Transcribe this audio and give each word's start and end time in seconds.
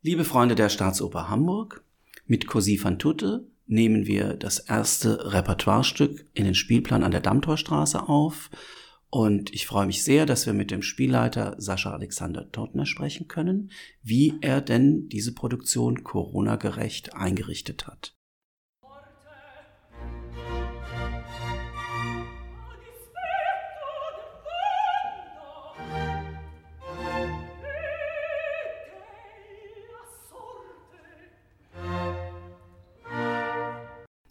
Liebe 0.00 0.24
Freunde 0.24 0.54
der 0.54 0.68
Staatsoper 0.68 1.28
Hamburg, 1.28 1.82
mit 2.24 2.46
Così 2.46 2.78
fan 2.78 3.00
tutte 3.00 3.48
nehmen 3.66 4.06
wir 4.06 4.34
das 4.34 4.60
erste 4.60 5.32
Repertoirestück 5.32 6.24
in 6.34 6.44
den 6.44 6.54
Spielplan 6.54 7.02
an 7.02 7.10
der 7.10 7.20
Dammtorstraße 7.20 8.08
auf. 8.08 8.48
Und 9.10 9.52
ich 9.52 9.66
freue 9.66 9.86
mich 9.86 10.04
sehr, 10.04 10.24
dass 10.24 10.46
wir 10.46 10.52
mit 10.52 10.70
dem 10.70 10.82
Spielleiter 10.82 11.56
Sascha 11.58 11.90
Alexander 11.90 12.50
Tortner 12.52 12.86
sprechen 12.86 13.26
können, 13.26 13.72
wie 14.02 14.34
er 14.40 14.60
denn 14.60 15.08
diese 15.08 15.34
Produktion 15.34 16.04
Corona-gerecht 16.04 17.14
eingerichtet 17.14 17.88
hat. 17.88 18.17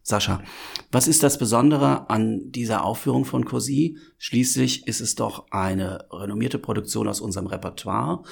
Sascha, 0.08 0.42
was 0.90 1.10
ist 1.10 1.22
das 1.22 1.38
Besondere 1.38 2.10
an 2.10 2.50
dieser 2.54 2.86
Aufführung 2.86 3.26
von 3.26 3.44
Cosi? 3.44 3.98
Schließlich 4.18 4.88
ist 4.88 5.02
es 5.02 5.16
doch 5.16 5.52
eine 5.52 6.08
renommierte 6.10 6.60
Produktion 6.60 7.10
aus 7.10 7.20
unserem 7.20 7.48
Repertoire. 7.48 8.24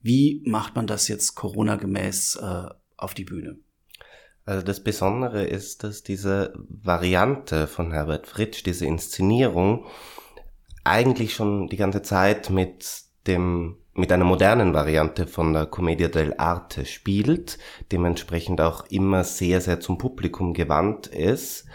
Wie 0.00 0.42
macht 0.46 0.74
man 0.74 0.86
das 0.86 1.06
jetzt 1.06 1.34
Corona-gemäß 1.34 2.36
äh, 2.36 2.68
auf 2.96 3.12
die 3.12 3.24
Bühne? 3.24 3.58
Also 4.46 4.64
das 4.64 4.82
Besondere 4.82 5.44
ist, 5.44 5.84
dass 5.84 6.02
diese 6.02 6.54
Variante 6.66 7.66
von 7.66 7.92
Herbert 7.92 8.26
Fritsch, 8.26 8.64
diese 8.64 8.86
Inszenierung, 8.86 9.84
eigentlich 10.84 11.34
schon 11.34 11.68
die 11.68 11.76
ganze 11.76 12.00
Zeit 12.00 12.48
mit 12.48 13.02
dem 13.28 13.76
mit 13.98 14.12
einer 14.12 14.24
modernen 14.24 14.74
Variante 14.74 15.26
von 15.26 15.52
der 15.52 15.66
Commedia 15.66 16.06
dell'arte 16.06 16.86
spielt, 16.86 17.58
dementsprechend 17.90 18.60
auch 18.60 18.86
immer 18.86 19.24
sehr, 19.24 19.60
sehr 19.60 19.80
zum 19.80 19.98
Publikum 19.98 20.54
gewandt 20.54 21.08
ist 21.08 21.66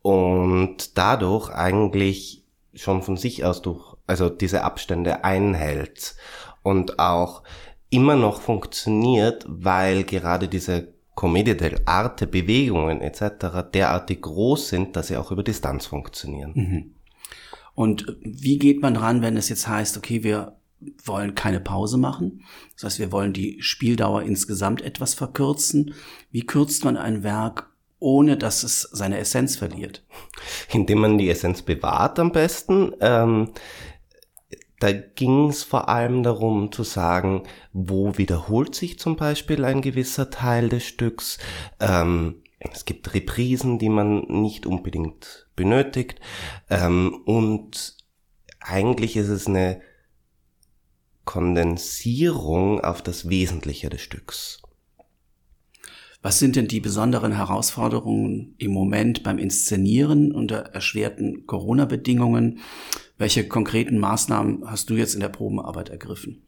und 0.00 0.96
dadurch 0.96 1.50
eigentlich 1.50 2.44
schon 2.74 3.02
von 3.02 3.16
sich 3.16 3.44
aus 3.44 3.60
durch, 3.60 3.96
also 4.06 4.30
diese 4.30 4.62
Abstände 4.62 5.24
einhält 5.24 6.14
und 6.62 7.00
auch 7.00 7.42
immer 7.90 8.14
noch 8.14 8.40
funktioniert, 8.40 9.44
weil 9.48 10.04
gerade 10.04 10.46
diese 10.46 10.94
Commedia 11.16 11.54
dell'arte 11.54 12.26
Bewegungen 12.26 13.00
etc. 13.00 13.68
derartig 13.72 14.22
groß 14.22 14.68
sind, 14.68 14.96
dass 14.96 15.08
sie 15.08 15.16
auch 15.16 15.32
über 15.32 15.42
Distanz 15.42 15.86
funktionieren. 15.86 16.52
Mhm. 16.54 16.94
Und 17.74 18.16
wie 18.22 18.58
geht 18.58 18.80
man 18.80 18.96
ran, 18.96 19.22
wenn 19.22 19.36
es 19.36 19.48
jetzt 19.48 19.66
heißt, 19.66 19.96
okay, 19.96 20.22
wir 20.22 20.56
wollen 21.04 21.34
keine 21.34 21.60
Pause 21.60 21.98
machen. 21.98 22.44
Das 22.74 22.84
heißt, 22.84 22.98
wir 22.98 23.12
wollen 23.12 23.32
die 23.32 23.58
Spieldauer 23.60 24.22
insgesamt 24.22 24.82
etwas 24.82 25.14
verkürzen. 25.14 25.94
Wie 26.30 26.46
kürzt 26.46 26.84
man 26.84 26.96
ein 26.96 27.22
Werk, 27.22 27.70
ohne 27.98 28.36
dass 28.36 28.62
es 28.62 28.82
seine 28.92 29.18
Essenz 29.18 29.56
verliert? 29.56 30.04
Indem 30.72 31.00
man 31.00 31.18
die 31.18 31.28
Essenz 31.28 31.62
bewahrt 31.62 32.18
am 32.18 32.32
besten. 32.32 32.92
Ähm, 33.00 33.52
da 34.80 34.92
ging 34.92 35.48
es 35.48 35.62
vor 35.62 35.88
allem 35.88 36.22
darum 36.22 36.72
zu 36.72 36.82
sagen, 36.82 37.44
wo 37.72 38.18
wiederholt 38.18 38.74
sich 38.74 38.98
zum 38.98 39.16
Beispiel 39.16 39.64
ein 39.64 39.80
gewisser 39.80 40.30
Teil 40.30 40.68
des 40.68 40.84
Stücks. 40.84 41.38
Ähm, 41.80 42.42
es 42.58 42.84
gibt 42.84 43.14
Reprisen, 43.14 43.78
die 43.78 43.88
man 43.88 44.24
nicht 44.28 44.66
unbedingt 44.66 45.48
benötigt. 45.54 46.20
Ähm, 46.70 47.22
und 47.24 47.96
eigentlich 48.60 49.16
ist 49.16 49.28
es 49.28 49.46
eine 49.46 49.80
Kondensierung 51.24 52.80
auf 52.80 53.02
das 53.02 53.28
Wesentliche 53.28 53.88
des 53.88 54.00
Stücks. 54.00 54.60
Was 56.22 56.38
sind 56.38 56.56
denn 56.56 56.68
die 56.68 56.80
besonderen 56.80 57.32
Herausforderungen 57.32 58.54
im 58.56 58.70
Moment 58.70 59.22
beim 59.22 59.38
Inszenieren 59.38 60.32
unter 60.32 60.56
erschwerten 60.56 61.46
Corona-Bedingungen? 61.46 62.60
Welche 63.18 63.46
konkreten 63.46 63.98
Maßnahmen 63.98 64.62
hast 64.64 64.88
du 64.88 64.94
jetzt 64.94 65.14
in 65.14 65.20
der 65.20 65.28
Probenarbeit 65.28 65.90
ergriffen? 65.90 66.46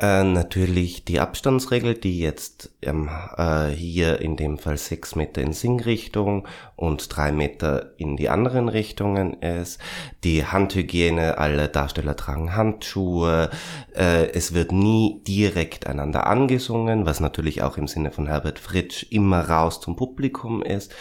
Äh, 0.00 0.24
natürlich 0.24 1.04
die 1.04 1.20
Abstandsregel, 1.20 1.94
die 1.94 2.18
jetzt 2.18 2.74
ähm, 2.82 3.08
äh, 3.36 3.68
hier 3.68 4.20
in 4.20 4.36
dem 4.36 4.58
Fall 4.58 4.76
sechs 4.76 5.14
Meter 5.14 5.40
in 5.40 5.52
Singrichtung 5.52 6.48
und 6.74 7.14
drei 7.14 7.30
Meter 7.30 7.92
in 7.96 8.16
die 8.16 8.28
anderen 8.28 8.68
Richtungen 8.68 9.34
ist. 9.34 9.80
Die 10.24 10.44
Handhygiene, 10.44 11.38
alle 11.38 11.68
Darsteller 11.68 12.16
tragen 12.16 12.56
Handschuhe. 12.56 13.50
Äh, 13.94 14.32
es 14.32 14.52
wird 14.52 14.72
nie 14.72 15.22
direkt 15.28 15.86
einander 15.86 16.26
angesungen, 16.26 17.06
was 17.06 17.20
natürlich 17.20 17.62
auch 17.62 17.78
im 17.78 17.86
Sinne 17.86 18.10
von 18.10 18.26
Herbert 18.26 18.58
Fritsch 18.58 19.06
immer 19.10 19.48
raus 19.48 19.80
zum 19.80 19.94
Publikum 19.94 20.64
ist. 20.64 20.92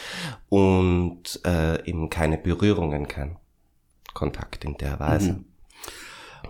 Und 0.49 1.41
äh, 1.47 1.83
eben 1.89 2.11
keine 2.11 2.37
Berührungen, 2.37 3.07
kein 3.07 3.37
Kontakt 4.13 4.65
in 4.65 4.77
der 4.77 4.99
Weise. 4.99 5.33
Mhm. 5.33 5.45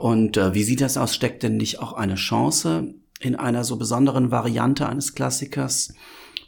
Und 0.04 0.36
äh, 0.36 0.54
wie 0.54 0.64
sieht 0.64 0.82
das 0.82 0.98
aus? 0.98 1.16
Steckt 1.16 1.44
denn 1.44 1.56
nicht 1.56 1.80
auch 1.80 1.94
eine 1.94 2.16
Chance 2.16 2.94
in 3.22 3.38
einer 3.38 3.64
so 3.64 3.78
besonderen 3.78 4.32
Variante 4.32 4.86
eines 4.86 5.16
Klassikers? 5.16 5.94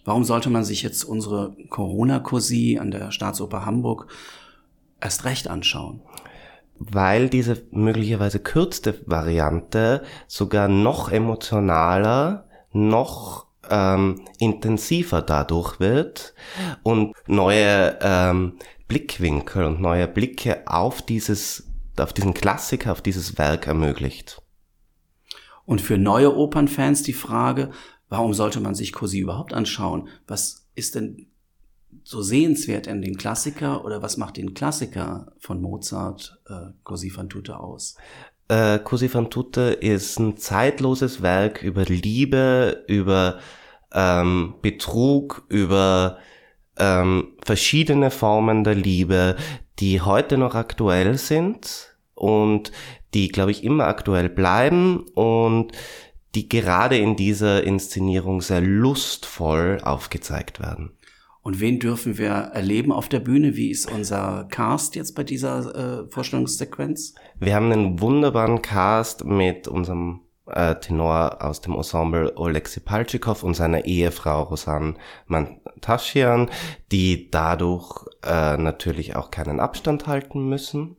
Warum 0.03 0.25
sollte 0.25 0.49
man 0.49 0.65
sich 0.65 0.83
jetzt 0.83 1.05
unsere 1.05 1.55
Corona-Cosi 1.69 2.79
an 2.81 2.91
der 2.91 3.13
Staatsoper 3.13 3.65
Hamburg 3.65 4.07
erst 4.99 5.23
recht 5.23 5.47
anschauen? 5.47 6.01
Weil 6.79 7.29
diese 7.29 7.63
möglicherweise 7.71 8.39
kürzte 8.39 8.99
Variante 9.05 10.03
sogar 10.27 10.67
noch 10.67 11.09
emotionaler, 11.09 12.49
noch 12.73 13.45
ähm, 13.69 14.25
intensiver 14.37 15.21
dadurch 15.21 15.79
wird 15.79 16.33
und 16.83 17.13
neue 17.25 17.99
ähm, 18.01 18.57
Blickwinkel 18.89 19.63
und 19.63 19.79
neue 19.79 20.09
Blicke 20.09 20.63
auf 20.65 21.01
dieses 21.01 21.64
auf 22.01 22.13
diesen 22.13 22.33
Klassiker, 22.33 22.91
auf 22.91 23.01
dieses 23.01 23.37
Werk 23.37 23.67
ermöglicht. 23.67 24.41
Und 25.65 25.81
für 25.81 25.97
neue 25.97 26.35
Opernfans 26.35 27.03
die 27.03 27.13
Frage, 27.13 27.71
warum 28.09 28.33
sollte 28.33 28.59
man 28.59 28.75
sich 28.75 28.93
Cosi 28.93 29.19
überhaupt 29.19 29.53
anschauen? 29.53 30.07
Was 30.27 30.67
ist 30.75 30.95
denn 30.95 31.27
so 32.03 32.21
sehenswert 32.21 32.87
an 32.87 33.01
den 33.01 33.17
Klassiker 33.17 33.83
oder 33.83 34.01
was 34.01 34.17
macht 34.17 34.37
den 34.37 34.53
Klassiker 34.53 35.33
von 35.39 35.61
Mozart, 35.61 36.39
äh, 36.47 36.71
Così 36.83 37.09
fan 37.09 37.29
tutte 37.29 37.59
aus? 37.59 37.95
Äh, 38.47 38.79
Così 38.79 39.09
fan 39.09 39.29
tutte 39.29 39.61
ist 39.61 40.19
ein 40.19 40.37
zeitloses 40.37 41.21
Werk 41.21 41.63
über 41.63 41.83
Liebe, 41.85 42.83
über 42.87 43.39
ähm, 43.91 44.55
Betrug, 44.61 45.45
über 45.49 46.19
ähm, 46.77 47.33
verschiedene 47.43 48.11
Formen 48.11 48.63
der 48.63 48.75
Liebe, 48.75 49.35
die 49.79 50.01
heute 50.01 50.37
noch 50.37 50.55
aktuell 50.55 51.17
sind 51.17 51.95
und 52.13 52.71
die, 53.13 53.29
glaube 53.29 53.51
ich, 53.51 53.63
immer 53.63 53.87
aktuell 53.87 54.29
bleiben 54.29 55.05
und 55.13 55.71
die 56.35 56.49
gerade 56.49 56.97
in 56.97 57.15
dieser 57.15 57.63
Inszenierung 57.63 58.41
sehr 58.41 58.61
lustvoll 58.61 59.79
aufgezeigt 59.83 60.59
werden. 60.59 60.91
Und 61.41 61.59
wen 61.59 61.79
dürfen 61.79 62.17
wir 62.17 62.29
erleben 62.29 62.91
auf 62.91 63.07
der 63.07 63.19
Bühne? 63.19 63.55
Wie 63.55 63.69
ist 63.69 63.89
unser 63.89 64.47
Cast 64.49 64.95
jetzt 64.95 65.13
bei 65.13 65.23
dieser 65.23 66.05
äh, 66.05 66.09
Vorstellungssequenz? 66.09 67.13
Wir 67.39 67.53
haben 67.53 67.71
einen 67.71 68.01
wunderbaren 68.01 68.63
Cast 68.63 69.23
mit 69.25 69.67
unserem 69.67 70.21
äh, 70.47 70.75
Tenor 70.75 71.37
aus 71.41 71.61
dem 71.61 71.73
Ensemble 71.73 72.37
Oleksiy 72.37 72.83
Palchikov 72.83 73.43
und 73.43 73.55
seiner 73.55 73.85
Ehefrau 73.85 74.43
Rosanne 74.43 74.95
Mantaschian, 75.27 76.49
die 76.91 77.29
dadurch 77.31 78.05
äh, 78.23 78.57
natürlich 78.57 79.15
auch 79.15 79.31
keinen 79.31 79.59
Abstand 79.59 80.07
halten 80.07 80.47
müssen. 80.47 80.97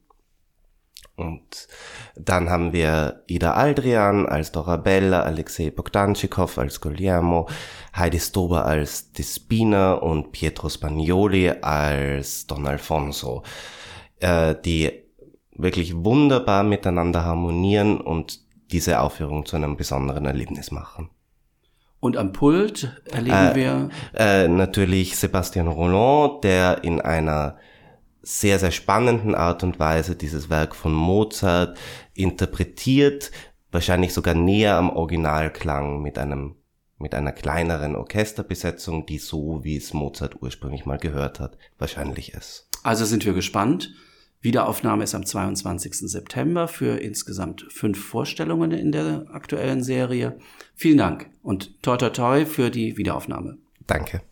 Und 1.17 1.69
dann 2.15 2.51
haben 2.51 2.75
wir 2.75 3.23
Ida 3.27 3.55
Aldrian 3.55 4.27
als 4.27 4.53
Dorabella, 4.53 5.23
Alexei 5.23 5.71
Bogdanchikov 5.71 6.59
als 6.59 6.81
Guglielmo, 6.81 7.49
Heidi 7.97 8.21
Stober 8.21 8.67
als 8.67 9.13
Despina 9.13 9.95
und 9.95 10.33
Pietro 10.33 10.69
Spagnoli 10.69 11.51
als 11.63 12.47
Don 12.47 12.67
Alfonso, 12.67 13.43
äh, 14.21 14.55
die 14.63 14.93
wirklich 15.53 15.95
wunderbar 16.05 16.63
miteinander 16.63 17.25
harmonieren 17.25 17.99
und 17.99 18.46
diese 18.73 19.01
Aufführung 19.01 19.47
zu 19.47 19.57
einem 19.57 19.77
besonderen 19.77 20.27
Erlebnis 20.27 20.71
machen. 20.71 21.11
Und 22.01 22.17
am 22.17 22.33
Pult 22.33 23.03
erleben 23.11 23.37
äh, 23.37 23.55
wir 23.55 23.89
äh, 24.15 24.49
natürlich 24.49 25.17
Sebastian 25.17 25.67
Roland, 25.67 26.45
der 26.45 26.85
in 26.85 27.01
einer 27.01 27.57
sehr, 28.23 28.59
sehr 28.59 28.73
spannenden 28.73 29.35
Art 29.35 29.63
und 29.63 29.79
Weise 29.79 30.17
dieses 30.17 30.51
Werk 30.51 30.75
von 30.75 30.93
Mozart 30.93 31.79
interpretiert, 32.15 33.31
wahrscheinlich 33.71 34.13
sogar 34.13 34.35
näher 34.35 34.77
am 34.77 34.91
Originalklang 34.91 36.03
mit 36.03 36.19
einem 36.19 36.57
mit 36.99 37.15
einer 37.15 37.33
kleineren 37.33 37.95
Orchesterbesetzung, 37.95 39.05
die 39.05 39.19
so, 39.19 39.63
wie 39.63 39.77
es 39.77 39.93
Mozart 39.93 40.41
ursprünglich 40.41 40.87
mal 40.87 40.97
gehört 40.97 41.41
hat, 41.41 41.59
wahrscheinlich 41.77 42.33
ist. 42.33 42.69
Also 42.83 43.05
sind 43.05 43.27
wir 43.27 43.35
gespannt 43.35 43.91
Wiederaufnahme 44.47 45.03
ist 45.03 45.15
am 45.17 45.27
22. 45.27 46.09
September 46.09 46.69
für 46.69 47.01
insgesamt 47.01 47.67
fünf 47.69 47.99
Vorstellungen 47.99 48.71
in 48.71 48.93
der 48.93 49.27
aktuellen 49.33 49.83
Serie. 49.83 50.39
Vielen 50.77 50.99
Dank 50.99 51.29
und 51.43 51.83
toi 51.83 51.97
toi 51.97 52.11
toi 52.11 52.47
für 52.47 52.71
die 52.71 52.97
Wiederaufnahme. 52.97 53.59
Danke. 53.89 54.23